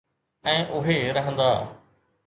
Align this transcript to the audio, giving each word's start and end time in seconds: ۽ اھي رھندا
۽ 0.45 0.79
اھي 0.85 0.95
رھندا 1.15 1.51